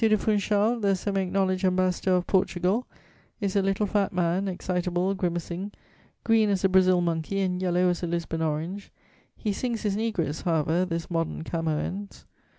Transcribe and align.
de 0.03 0.17
Funchal, 0.17 0.79
the 0.79 0.95
semi 0.95 1.21
acknowledged 1.21 1.63
Ambassador 1.63 2.13
of 2.15 2.25
Portugal, 2.25 2.87
is 3.39 3.55
a 3.55 3.61
little, 3.61 3.85
fat 3.85 4.11
man, 4.11 4.47
excitable, 4.47 5.13
grimacing, 5.13 5.71
green 6.23 6.49
as 6.49 6.63
a 6.63 6.69
Brazil 6.69 7.01
monkey 7.01 7.39
and 7.41 7.61
yellow 7.61 7.87
as 7.87 8.01
a 8.01 8.07
Lisbon 8.07 8.41
orange: 8.41 8.91
he 9.37 9.53
sings 9.53 9.83
his 9.83 9.95
negress, 9.95 10.41
however, 10.41 10.85
this 10.85 11.11
modern 11.11 11.43
Camoëns. 11.43 12.25